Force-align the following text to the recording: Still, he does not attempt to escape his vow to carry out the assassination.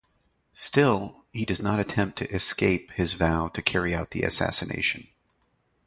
Still, 0.55 1.25
he 1.31 1.45
does 1.45 1.61
not 1.61 1.79
attempt 1.79 2.17
to 2.17 2.31
escape 2.33 2.89
his 2.93 3.13
vow 3.13 3.49
to 3.49 3.61
carry 3.61 3.93
out 3.93 4.09
the 4.09 4.23
assassination. 4.23 5.07